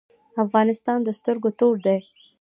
[0.43, 1.99] افغانستان د سترګو تور دی؟